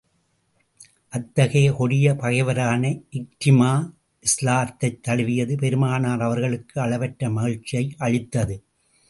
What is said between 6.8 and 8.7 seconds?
அளவற்ற மகிழ்ச்சியை அளித்தது.